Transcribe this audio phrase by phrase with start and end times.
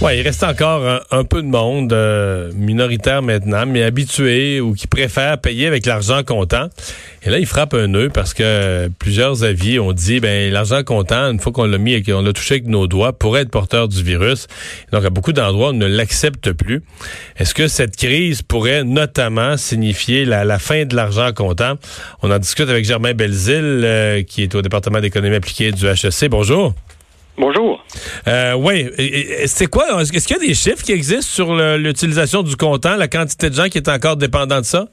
[0.00, 4.86] Ouais, il reste encore un, peu de monde, euh, minoritaire maintenant, mais habitué ou qui
[4.86, 6.70] préfère payer avec l'argent comptant.
[7.22, 11.30] Et là, il frappe un nœud parce que plusieurs avis ont dit, ben l'argent comptant,
[11.30, 13.88] une fois qu'on l'a mis et qu'on l'a touché avec nos doigts, pourrait être porteur
[13.88, 14.46] du virus.
[14.90, 16.82] Donc, à beaucoup d'endroits, on ne l'accepte plus.
[17.36, 21.74] Est-ce que cette crise pourrait notamment signifier la, la fin de l'argent comptant?
[22.22, 26.30] On en discute avec Germain Belzile, euh, qui est au département d'économie appliquée du HEC.
[26.30, 26.72] Bonjour.
[27.40, 27.82] Bonjour.
[28.28, 28.90] Euh, oui.
[29.46, 30.02] C'est quoi?
[30.02, 33.54] Est-ce qu'il y a des chiffres qui existent sur l'utilisation du comptant, la quantité de
[33.54, 34.88] gens qui est encore dépendant de ça?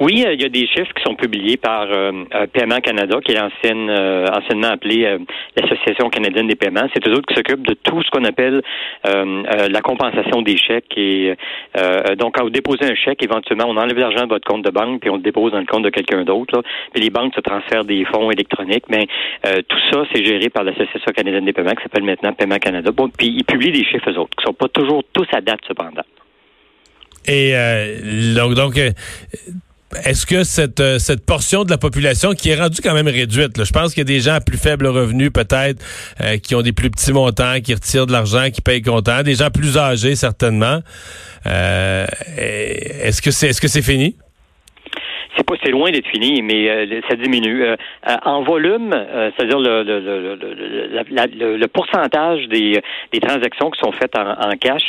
[0.00, 3.18] Oui, euh, il y a des chiffres qui sont publiés par euh, euh Paiement Canada,
[3.24, 5.18] qui est l'ancienne, anciennement appelée
[5.56, 6.88] l'Association canadienne des paiements.
[6.94, 8.62] C'est eux autres qui s'occupent de tout ce qu'on appelle
[9.04, 10.96] la compensation des chèques.
[10.96, 11.34] Et
[12.18, 15.00] donc, quand vous déposez un chèque, éventuellement, on enlève l'argent de votre compte de banque
[15.00, 16.62] puis on le dépose dans le compte de quelqu'un d'autre.
[16.92, 18.84] Puis les banques se transfèrent des fonds électroniques.
[18.88, 19.06] Mais
[19.42, 22.90] tout ça, c'est géré par l'Association canadienne des paiements, qui s'appelle maintenant Paiement Canada.
[22.92, 25.60] Bon, puis ils publient des chiffres eux autres, qui sont pas toujours tous à date
[25.66, 26.04] cependant.
[27.26, 27.54] Et
[28.36, 28.74] donc, donc
[30.04, 33.62] est-ce que cette, euh, cette portion de la population qui est rendue quand même réduite,
[33.62, 35.84] je pense qu'il y a des gens à plus faible revenu peut-être,
[36.20, 39.34] euh, qui ont des plus petits montants, qui retirent de l'argent, qui payent comptant, des
[39.34, 40.80] gens plus âgés certainement.
[41.46, 44.16] Euh, est-ce que c'est est-ce que c'est fini?
[45.36, 47.64] c'est pas c'est loin d'être fini, mais euh, ça diminue.
[47.64, 47.76] Euh,
[48.08, 48.90] euh, en volume,
[49.36, 52.80] c'est-à-dire le, le, le, le, pourcentage des,
[53.12, 54.82] des transactions qui sont faites en, cash,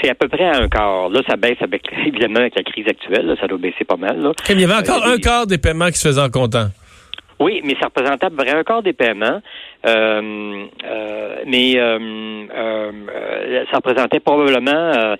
[0.00, 1.08] c'est à peu près à un quart.
[1.08, 4.20] Là, ça baisse avec évidemment avec la crise actuelle, ça doit baisser pas mal.
[4.20, 4.32] Là.
[4.48, 6.68] Il y avait encore un quart des paiements qui se faisaient en comptant.
[7.40, 9.40] Oui, mais ça représentait à peu près un quart des paiements.
[9.86, 12.92] Euh, euh, mais euh,
[13.70, 15.16] ça représentait probablement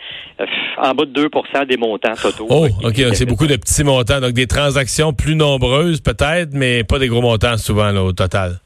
[0.76, 2.46] en bas de 2% des montants totaux.
[2.50, 2.96] Oh, OK.
[3.14, 4.20] C'est beaucoup de petits montants.
[4.20, 8.60] Donc, des transactions plus nombreuses, peut-être, mais pas des gros montants souvent là, au total.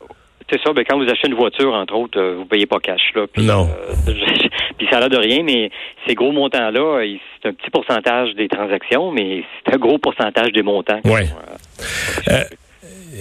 [0.51, 0.73] C'est ça.
[0.73, 3.01] Ben, quand vous achetez une voiture, entre autres, vous payez pas cash.
[3.15, 3.69] Là, non.
[4.79, 5.71] puis ça n'a de rien, mais
[6.07, 7.03] ces gros montants-là,
[7.43, 11.01] c'est un petit pourcentage des transactions, mais c'est un gros pourcentage des montants.
[11.05, 11.23] Oui.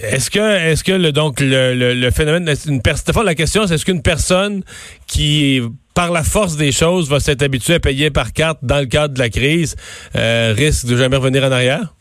[0.02, 2.80] Est-ce que, est-ce que le, donc le, le, phénomène, une
[3.24, 4.62] la question, c'est est-ce qu'une personne
[5.06, 5.60] qui
[5.94, 9.14] par la force des choses va s'être habituée à payer par carte dans le cadre
[9.14, 9.76] de la crise
[10.16, 11.94] euh, risque de jamais revenir en arrière?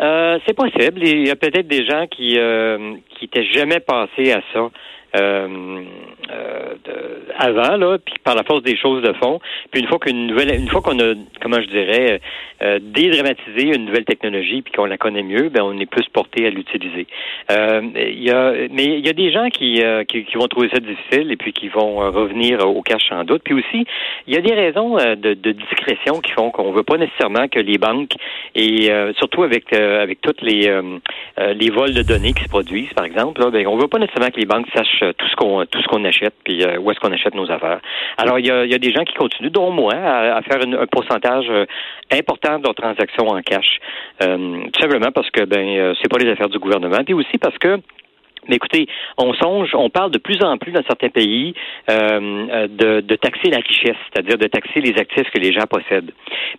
[0.00, 1.00] Euh, c'est possible.
[1.02, 4.70] Il y a peut-être des gens qui euh, qui étaient jamais passés à ça.
[5.16, 5.84] Euh,
[6.30, 6.74] euh,
[7.38, 9.40] avant là, puis par la force des choses de fond.
[9.70, 12.20] Puis une fois qu'une nouvelle, une fois qu'on a, comment je dirais,
[12.62, 16.46] euh, dédramatisé une nouvelle technologie puis qu'on la connaît mieux, ben on est plus porté
[16.46, 17.06] à l'utiliser.
[17.50, 20.80] Il y a, mais il y a des gens qui, qui, qui vont trouver ça
[20.80, 23.42] difficile et puis qui vont revenir au cash sans doute.
[23.44, 23.86] Puis aussi,
[24.26, 27.60] il y a des raisons de, de discrétion qui font qu'on veut pas nécessairement que
[27.60, 28.12] les banques
[28.54, 30.70] et surtout avec avec toutes les
[31.36, 34.30] les vols de données qui se produisent, par exemple, là, ben, on veut pas nécessairement
[34.30, 36.90] que les banques sachent euh, tout ce qu'on tout ce qu'on achète, puis euh, où
[36.90, 37.80] est-ce qu'on achète nos affaires.
[38.16, 41.66] Alors, il y a, des gens qui continuent, dont moi, à, faire un pourcentage euh,
[42.12, 43.78] important de leurs transactions en cash.
[44.20, 47.78] tout simplement parce que ben c'est pas les affaires du gouvernement, puis aussi parce que
[48.48, 48.86] mais écoutez,
[49.16, 51.54] on songe, on parle de plus en plus dans certains pays
[51.90, 56.12] euh, de, de, taxer la richesse, c'est-à-dire de taxer les actifs que les gens possèdent.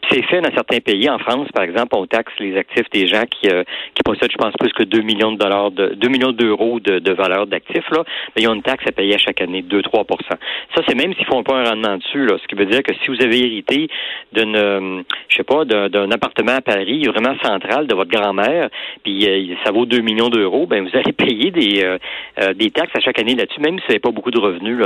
[0.10, 1.10] C'est fait dans certains pays.
[1.10, 3.64] En France, par exemple, on taxe les actifs des gens qui, euh,
[3.96, 7.00] qui possèdent, je pense, plus que 2 millions de dollars, de 2 millions d'euros de,
[7.00, 7.90] de, valeur d'actifs.
[7.92, 8.04] Là,
[8.36, 11.26] mais ils ont une taxe à payer à chaque année, 2-3% Ça, c'est même s'ils
[11.26, 12.26] font pas un rendement dessus.
[12.26, 13.88] Là, ce qui veut dire que si vous avez hérité
[14.32, 18.70] d'une, euh, je sais pas, d'un appartement à Paris, vraiment central de votre grand-mère,
[19.04, 21.98] puis euh, ça vaut 2 millions d'euros, ben vous allez payer des euh,
[22.42, 24.78] euh, des, taxes à chaque année là-dessus, même si vous n'avez pas beaucoup de revenus.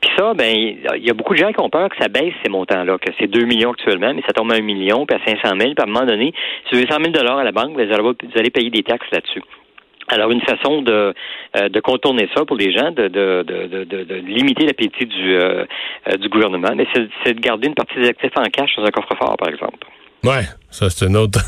[0.00, 2.34] Puis ça, ben, il y a beaucoup de gens qui ont peur que ça baisse
[2.42, 5.24] ces montants-là, que c'est 2 millions actuellement, mais ça tombe à 1 million, puis à
[5.24, 6.32] 500 000, puis à un moment donné,
[6.68, 9.42] si vous avez 100 000 à la banque, vous allez payer des taxes là-dessus.
[10.08, 11.14] Alors, une façon de,
[11.56, 15.38] euh, contourner ça pour les gens, de, de, de, de, limiter l'appétit du,
[16.18, 16.68] du gouvernement,
[17.24, 19.78] c'est de garder une partie des actifs en cash dans un coffre-fort, par exemple.
[20.24, 21.38] Ouais, ça c'est un autre,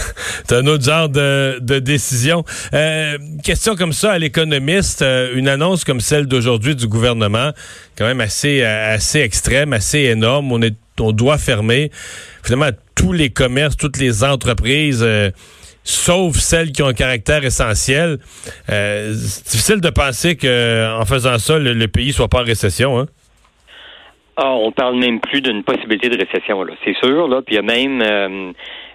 [0.46, 2.44] c'est un autre genre de, décision.
[2.74, 7.52] Euh, question comme ça à l'économiste, euh, une annonce comme celle d'aujourd'hui du gouvernement,
[7.96, 10.52] quand même assez assez extrême, assez énorme.
[10.52, 11.90] On est, on doit fermer
[12.42, 15.00] finalement tous les commerces, toutes les entreprises.
[15.02, 15.30] Euh,
[15.82, 18.18] sauf celles qui ont un caractère essentiel.
[18.68, 22.98] c'est difficile de penser que en faisant ça, le, le pays soit pas en récession.
[22.98, 23.06] Hein?
[24.36, 26.74] Ah, on parle même plus d'une possibilité de récession, là.
[26.84, 27.40] C'est sûr, là.
[27.42, 28.52] Puis il y a même, euh,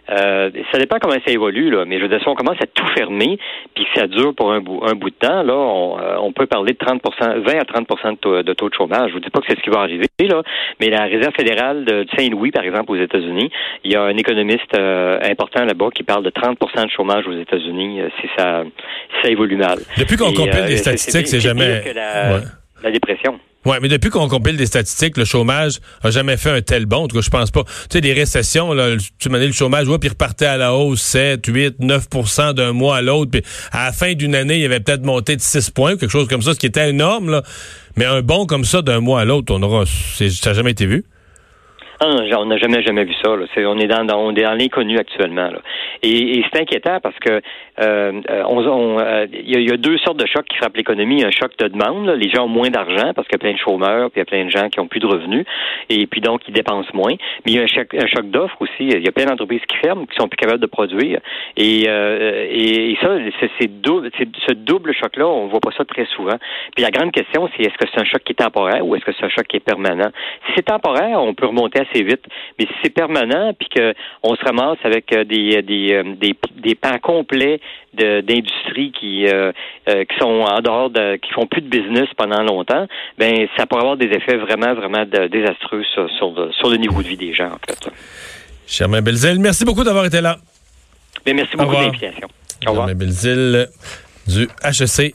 [0.09, 2.65] Euh, ça dépend comment ça évolue, là, mais je veux dire, si on commence à
[2.65, 3.37] tout fermer,
[3.75, 6.33] puis que ça dure pour un bout, un bout de temps, là, on, euh, on
[6.33, 9.09] peut parler de 30% 20 à 30 de taux, de taux de chômage.
[9.09, 10.41] Je vous dis pas que c'est ce qui va arriver, là,
[10.79, 13.51] mais la Réserve fédérale de Saint-Louis, par exemple, aux États-Unis,
[13.85, 17.39] il y a un économiste euh, important là-bas qui parle de 30% de chômage aux
[17.39, 19.77] États-Unis si ça, si ça évolue mal.
[19.97, 21.83] Depuis qu'on compile les statistiques, c'est jamais...
[21.93, 22.39] La,
[22.83, 23.39] la dépression.
[23.65, 27.03] Oui, mais depuis qu'on compile des statistiques, le chômage a jamais fait un tel bond.
[27.03, 27.63] En tout cas, je pense pas.
[27.63, 31.01] Tu sais, des récessions, là, tu m'as le chômage, ouais, puis repartait à la hausse
[31.01, 33.31] 7, 8, 9% d'un mois à l'autre.
[33.31, 36.27] Puis à la fin d'une année, il avait peut-être monté de 6 points, quelque chose
[36.27, 37.29] comme ça, ce qui était énorme.
[37.29, 37.43] Là.
[37.97, 40.87] Mais un bond comme ça d'un mois à l'autre, on aura, ça n'a jamais été
[40.87, 41.05] vu.
[42.03, 43.35] On n'a jamais, jamais vu ça.
[43.35, 43.45] Là.
[43.57, 45.51] on est dans, on est dans l'inconnu actuellement.
[45.51, 45.59] Là.
[46.01, 47.41] Et, et c'est inquiétant parce que
[47.79, 51.23] euh, euh on, euh, il y, a deux sortes de chocs qui frappent l'économie.
[51.23, 52.09] Un choc de demande.
[52.09, 54.21] Les gens ont moins d'argent parce qu'il y a plein de chômeurs, puis il y
[54.21, 55.45] a plein de gens qui ont plus de revenus,
[55.89, 57.13] et puis donc ils dépensent moins.
[57.45, 58.71] Mais il y a un choc, un choc d'offres aussi.
[58.79, 61.19] Il y a plein d'entreprises qui ferment, qui sont plus capables de produire.
[61.55, 63.09] Et, euh, et, ça,
[63.39, 66.37] c'est, ce double choc-là, on voit pas ça très souvent.
[66.75, 69.05] Puis la grande question, c'est est-ce que c'est un choc qui est temporaire ou est-ce
[69.05, 70.09] que c'est un choc qui est permanent?
[70.47, 72.23] Si c'est temporaire, on peut remonter assez vite.
[72.57, 76.99] Mais si c'est permanent, puis qu'on se ramasse avec des, des euh, des, des, pans
[76.99, 77.59] complets
[77.93, 79.51] d'industries qui euh,
[79.89, 83.65] euh, qui sont en dehors de qui font plus de business pendant longtemps, ben ça
[83.65, 87.49] pourrait avoir des effets vraiment vraiment désastreux sur, sur, le niveau de vie des gens
[87.49, 87.89] en fait.
[88.67, 90.37] Germain Belzil, merci beaucoup d'avoir été là.
[91.25, 92.27] Ben, merci beaucoup de l'invitation.
[92.61, 93.67] Germain Belzil
[94.27, 95.09] du HEC